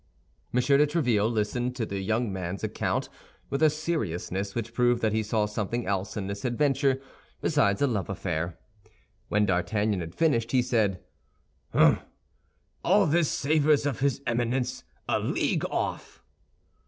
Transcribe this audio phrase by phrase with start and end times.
[0.51, 0.59] M.
[0.61, 3.07] de Tréville listened to the young man's account
[3.51, 6.99] with a seriousness which proved that he saw something else in this adventure
[7.39, 8.57] besides a love affair.
[9.29, 11.03] When D'Artagnan had finished, he said,
[11.71, 11.99] "Hum!
[12.83, 16.23] All this savors of his Eminence, a league off."